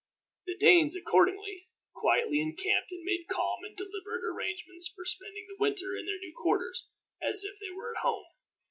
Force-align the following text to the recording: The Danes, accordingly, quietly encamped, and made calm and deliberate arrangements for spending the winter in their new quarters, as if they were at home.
The 0.47 0.57
Danes, 0.57 0.95
accordingly, 0.97 1.67
quietly 1.93 2.41
encamped, 2.41 2.91
and 2.91 3.03
made 3.03 3.27
calm 3.29 3.63
and 3.63 3.77
deliberate 3.77 4.25
arrangements 4.27 4.87
for 4.91 5.05
spending 5.05 5.45
the 5.47 5.59
winter 5.61 5.95
in 5.95 6.07
their 6.07 6.17
new 6.17 6.33
quarters, 6.35 6.87
as 7.21 7.43
if 7.43 7.59
they 7.59 7.69
were 7.69 7.91
at 7.93 8.01
home. 8.01 8.25